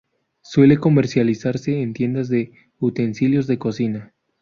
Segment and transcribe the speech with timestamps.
[0.41, 4.15] Suele comercializarse en tiendas de utensilios de cocina.